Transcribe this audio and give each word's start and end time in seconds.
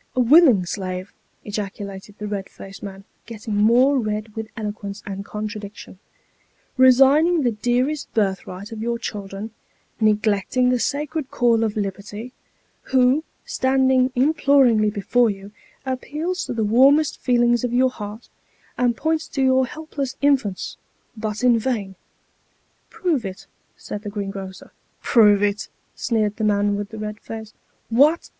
"A 0.14 0.20
willing 0.20 0.64
slave," 0.64 1.12
ejaculated 1.44 2.14
the 2.18 2.28
red 2.28 2.48
faced 2.48 2.84
man, 2.84 3.02
getting 3.26 3.56
more 3.56 3.98
red 3.98 4.36
with 4.36 4.46
eloquence, 4.56 5.02
and 5.04 5.24
contradiction" 5.24 5.98
resigning 6.86 7.42
the 7.42 7.50
dearest 7.50 8.14
birthright 8.14 8.70
of 8.70 8.80
your 8.80 8.96
children 8.96 9.50
neglecting 10.00 10.68
the 10.70 10.78
sacred 10.78 11.32
call 11.32 11.64
of 11.64 11.76
Liberty 11.76 12.32
who, 12.92 13.24
standing 13.44 14.12
imploringly 14.14 14.88
before 14.88 15.30
you, 15.30 15.50
appeals 15.84 16.44
to 16.44 16.52
the 16.52 16.62
warmest 16.62 17.18
feelings 17.18 17.64
of 17.64 17.72
your 17.72 17.90
heart, 17.90 18.28
and 18.78 18.96
points 18.96 19.26
to 19.26 19.42
your 19.42 19.66
helpless 19.66 20.14
infants, 20.22 20.76
but 21.16 21.42
in 21.42 21.58
vain."" 21.58 21.96
Prove 22.88 23.24
it," 23.26 23.48
said 23.76 24.02
the 24.02 24.10
greengrocer." 24.10 24.70
Prove 25.02 25.42
it!" 25.42 25.68
sneered 25.96 26.36
the 26.36 26.44
man 26.44 26.76
with 26.76 26.90
the 26.90 26.98
red 27.00 27.18
face." 27.18 27.52
What 28.00 28.30